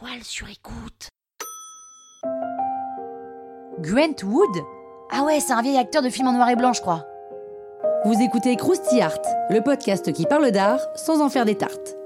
La 0.00 0.08
toile 0.08 0.24
sur 0.24 0.48
écoute. 0.48 1.08
Grant 3.80 4.14
Wood? 4.24 4.64
Ah 5.10 5.24
ouais, 5.24 5.40
c'est 5.40 5.52
un 5.52 5.62
vieil 5.62 5.76
acteur 5.76 6.02
de 6.02 6.10
film 6.10 6.28
en 6.28 6.32
noir 6.32 6.48
et 6.50 6.56
blanc, 6.56 6.72
je 6.72 6.80
crois. 6.80 7.06
Vous 8.04 8.20
écoutez 8.20 8.56
Krusty 8.56 9.00
Art, 9.00 9.20
le 9.50 9.60
podcast 9.60 10.12
qui 10.12 10.26
parle 10.26 10.50
d'art 10.50 10.80
sans 10.94 11.20
en 11.20 11.28
faire 11.28 11.44
des 11.44 11.56
tartes. 11.56 11.97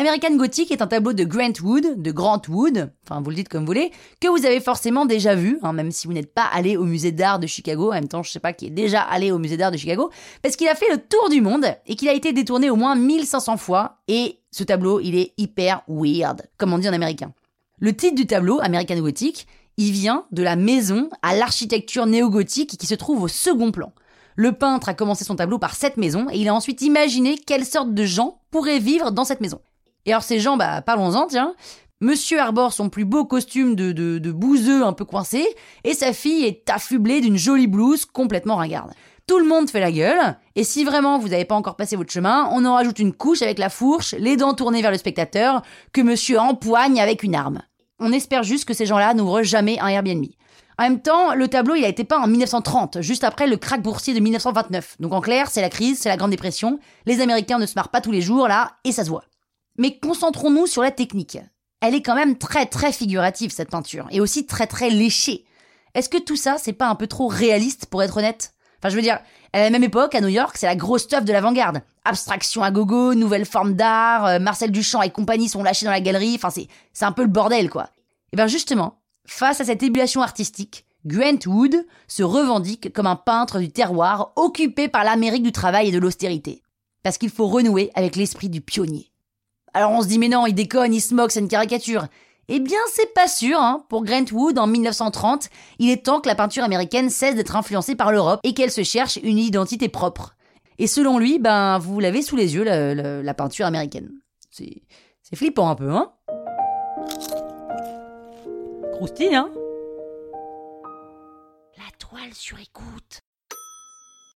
American 0.00 0.34
Gothic 0.36 0.70
est 0.70 0.80
un 0.80 0.86
tableau 0.86 1.12
de 1.12 1.24
Grant 1.24 1.52
Wood, 1.62 2.00
de 2.00 2.10
Grant 2.10 2.40
Wood, 2.48 2.90
enfin 3.04 3.20
vous 3.20 3.28
le 3.28 3.36
dites 3.36 3.50
comme 3.50 3.60
vous 3.60 3.66
voulez, 3.66 3.92
que 4.18 4.28
vous 4.28 4.46
avez 4.46 4.58
forcément 4.58 5.04
déjà 5.04 5.34
vu, 5.34 5.58
hein, 5.60 5.74
même 5.74 5.92
si 5.92 6.06
vous 6.06 6.14
n'êtes 6.14 6.32
pas 6.32 6.46
allé 6.50 6.78
au 6.78 6.84
musée 6.84 7.12
d'art 7.12 7.38
de 7.38 7.46
Chicago, 7.46 7.90
en 7.90 7.92
même 7.92 8.08
temps 8.08 8.22
je 8.22 8.30
sais 8.30 8.40
pas 8.40 8.54
qui 8.54 8.64
est 8.64 8.70
déjà 8.70 9.02
allé 9.02 9.30
au 9.30 9.36
musée 9.36 9.58
d'art 9.58 9.70
de 9.70 9.76
Chicago, 9.76 10.10
parce 10.40 10.56
qu'il 10.56 10.68
a 10.68 10.74
fait 10.74 10.90
le 10.90 10.96
tour 10.96 11.28
du 11.28 11.42
monde 11.42 11.66
et 11.86 11.96
qu'il 11.96 12.08
a 12.08 12.14
été 12.14 12.32
détourné 12.32 12.70
au 12.70 12.76
moins 12.76 12.96
1500 12.96 13.58
fois, 13.58 13.98
et 14.08 14.38
ce 14.50 14.64
tableau 14.64 15.00
il 15.00 15.16
est 15.16 15.34
hyper 15.36 15.82
weird, 15.86 16.48
comme 16.56 16.72
on 16.72 16.78
dit 16.78 16.88
en 16.88 16.94
américain. 16.94 17.34
Le 17.78 17.94
titre 17.94 18.14
du 18.14 18.26
tableau, 18.26 18.58
American 18.62 19.00
Gothic, 19.00 19.46
il 19.76 19.92
vient 19.92 20.24
de 20.32 20.42
la 20.42 20.56
maison 20.56 21.10
à 21.20 21.36
l'architecture 21.36 22.06
néo-gothique 22.06 22.78
qui 22.78 22.86
se 22.86 22.94
trouve 22.94 23.22
au 23.22 23.28
second 23.28 23.70
plan. 23.70 23.92
Le 24.34 24.52
peintre 24.52 24.88
a 24.88 24.94
commencé 24.94 25.24
son 25.26 25.36
tableau 25.36 25.58
par 25.58 25.74
cette 25.74 25.98
maison 25.98 26.26
et 26.32 26.38
il 26.38 26.48
a 26.48 26.54
ensuite 26.54 26.80
imaginé 26.80 27.36
quelle 27.36 27.66
sorte 27.66 27.92
de 27.92 28.04
gens 28.06 28.40
pourraient 28.50 28.78
vivre 28.78 29.10
dans 29.10 29.24
cette 29.24 29.42
maison. 29.42 29.60
Et 30.06 30.12
alors 30.12 30.22
ces 30.22 30.40
gens, 30.40 30.56
bah 30.56 30.82
parlons-en, 30.82 31.26
tiens. 31.26 31.54
Monsieur 32.02 32.40
arbore 32.40 32.72
son 32.72 32.88
plus 32.88 33.04
beau 33.04 33.26
costume 33.26 33.74
de, 33.76 33.92
de, 33.92 34.32
bouseux 34.32 34.84
un 34.84 34.94
peu 34.94 35.04
coincé, 35.04 35.46
et 35.84 35.92
sa 35.92 36.14
fille 36.14 36.46
est 36.46 36.70
affublée 36.70 37.20
d'une 37.20 37.36
jolie 37.36 37.66
blouse 37.66 38.06
complètement 38.06 38.56
ringarde. 38.56 38.92
Tout 39.26 39.38
le 39.38 39.44
monde 39.44 39.68
fait 39.68 39.80
la 39.80 39.92
gueule, 39.92 40.36
et 40.56 40.64
si 40.64 40.82
vraiment 40.82 41.18
vous 41.18 41.28
n'avez 41.28 41.44
pas 41.44 41.54
encore 41.54 41.76
passé 41.76 41.96
votre 41.96 42.10
chemin, 42.10 42.48
on 42.52 42.64
en 42.64 42.74
rajoute 42.74 42.98
une 43.00 43.12
couche 43.12 43.42
avec 43.42 43.58
la 43.58 43.68
fourche, 43.68 44.14
les 44.18 44.38
dents 44.38 44.54
tournées 44.54 44.80
vers 44.80 44.90
le 44.90 44.96
spectateur, 44.96 45.60
que 45.92 46.00
monsieur 46.00 46.40
empoigne 46.40 46.98
avec 47.02 47.22
une 47.22 47.34
arme. 47.34 47.60
On 47.98 48.12
espère 48.12 48.44
juste 48.44 48.64
que 48.64 48.72
ces 48.72 48.86
gens-là 48.86 49.12
n'ouvrent 49.12 49.42
jamais 49.42 49.78
un 49.78 49.88
Airbnb. 49.88 50.24
En 50.78 50.84
même 50.84 51.02
temps, 51.02 51.34
le 51.34 51.48
tableau, 51.48 51.74
il 51.74 51.84
a 51.84 51.88
été 51.88 52.04
peint 52.04 52.22
en 52.22 52.26
1930, 52.26 53.02
juste 53.02 53.24
après 53.24 53.46
le 53.46 53.58
krach 53.58 53.82
boursier 53.82 54.14
de 54.14 54.20
1929. 54.20 54.96
Donc 55.00 55.12
en 55.12 55.20
clair, 55.20 55.50
c'est 55.50 55.60
la 55.60 55.68
crise, 55.68 55.98
c'est 56.00 56.08
la 56.08 56.16
Grande 56.16 56.30
Dépression. 56.30 56.80
Les 57.04 57.20
Américains 57.20 57.58
ne 57.58 57.66
se 57.66 57.74
marrent 57.76 57.90
pas 57.90 58.00
tous 58.00 58.12
les 58.12 58.22
jours, 58.22 58.48
là, 58.48 58.72
et 58.84 58.92
ça 58.92 59.04
se 59.04 59.10
voit. 59.10 59.24
Mais 59.78 59.98
concentrons-nous 59.98 60.66
sur 60.66 60.82
la 60.82 60.90
technique. 60.90 61.38
Elle 61.80 61.94
est 61.94 62.02
quand 62.02 62.14
même 62.14 62.36
très 62.36 62.66
très 62.66 62.92
figurative 62.92 63.50
cette 63.50 63.70
peinture, 63.70 64.06
et 64.10 64.20
aussi 64.20 64.46
très 64.46 64.66
très 64.66 64.90
léchée. 64.90 65.44
Est-ce 65.94 66.08
que 66.08 66.18
tout 66.18 66.36
ça, 66.36 66.56
c'est 66.58 66.72
pas 66.72 66.88
un 66.88 66.94
peu 66.94 67.06
trop 67.06 67.26
réaliste 67.26 67.86
pour 67.86 68.02
être 68.02 68.18
honnête? 68.18 68.52
Enfin, 68.78 68.90
je 68.90 68.96
veux 68.96 69.02
dire, 69.02 69.18
à 69.52 69.60
la 69.60 69.70
même 69.70 69.84
époque, 69.84 70.14
à 70.14 70.20
New 70.20 70.28
York, 70.28 70.56
c'est 70.56 70.66
la 70.66 70.76
grosse 70.76 71.02
stuff 71.02 71.24
de 71.24 71.32
l'avant-garde. 71.32 71.82
Abstraction 72.04 72.62
à 72.62 72.70
gogo, 72.70 73.14
nouvelle 73.14 73.44
forme 73.44 73.74
d'art, 73.74 74.26
euh, 74.26 74.38
Marcel 74.38 74.70
Duchamp 74.70 75.02
et 75.02 75.10
compagnie 75.10 75.48
sont 75.48 75.62
lâchés 75.62 75.84
dans 75.84 75.92
la 75.92 76.00
galerie, 76.00 76.34
enfin 76.36 76.50
c'est, 76.50 76.68
un 77.04 77.12
peu 77.12 77.22
le 77.22 77.28
bordel 77.28 77.68
quoi. 77.68 77.88
Et 78.32 78.36
bien 78.36 78.46
justement, 78.46 79.00
face 79.26 79.60
à 79.60 79.64
cette 79.64 79.82
ébullition 79.82 80.22
artistique, 80.22 80.86
Grant 81.04 81.46
Wood 81.46 81.84
se 82.08 82.22
revendique 82.22 82.92
comme 82.92 83.06
un 83.06 83.16
peintre 83.16 83.58
du 83.58 83.70
terroir 83.70 84.32
occupé 84.36 84.88
par 84.88 85.04
l'Amérique 85.04 85.42
du 85.42 85.52
travail 85.52 85.88
et 85.88 85.92
de 85.92 85.98
l'austérité. 85.98 86.62
Parce 87.02 87.18
qu'il 87.18 87.30
faut 87.30 87.48
renouer 87.48 87.90
avec 87.94 88.16
l'esprit 88.16 88.50
du 88.50 88.60
pionnier. 88.60 89.09
Alors 89.74 89.92
on 89.92 90.02
se 90.02 90.08
dit 90.08 90.18
mais 90.18 90.28
non, 90.28 90.46
il 90.46 90.54
déconne, 90.54 90.94
il 90.94 91.00
se 91.00 91.14
moque, 91.14 91.32
c'est 91.32 91.40
une 91.40 91.48
caricature. 91.48 92.06
Eh 92.52 92.58
bien, 92.58 92.80
c'est 92.92 93.14
pas 93.14 93.28
sûr, 93.28 93.60
hein. 93.60 93.84
Pour 93.88 94.02
Grant 94.02 94.24
Wood, 94.32 94.58
en 94.58 94.66
1930, 94.66 95.48
il 95.78 95.88
est 95.88 96.04
temps 96.04 96.20
que 96.20 96.28
la 96.28 96.34
peinture 96.34 96.64
américaine 96.64 97.08
cesse 97.08 97.36
d'être 97.36 97.54
influencée 97.54 97.94
par 97.94 98.10
l'Europe 98.10 98.40
et 98.42 98.54
qu'elle 98.54 98.72
se 98.72 98.82
cherche 98.82 99.20
une 99.22 99.38
identité 99.38 99.88
propre. 99.88 100.34
Et 100.78 100.88
selon 100.88 101.18
lui, 101.20 101.38
ben, 101.38 101.78
vous 101.78 102.00
l'avez 102.00 102.22
sous 102.22 102.34
les 102.34 102.56
yeux, 102.56 102.64
la, 102.64 103.34
peinture 103.34 103.66
américaine. 103.66 104.10
C'est, 104.50 104.82
c'est 105.22 105.36
flippant 105.36 105.68
un 105.68 105.76
peu, 105.76 105.90
hein 105.90 106.10
Croustille, 108.94 109.36
hein 109.36 109.48
La 111.78 111.96
toile 111.98 112.34
sur 112.34 112.58
écoute. 112.58 113.20